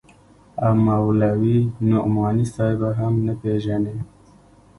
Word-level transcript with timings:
او 0.65 0.73
مولوي 0.85 1.57
نعماني 1.89 2.45
صاحب 2.53 2.77
به 2.79 2.89
هم 2.99 3.13
نه 3.25 3.33
پېژنې. 3.41 3.95